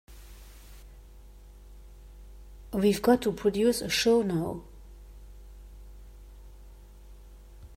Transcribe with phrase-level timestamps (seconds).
[2.73, 4.63] We've got to produce a show now.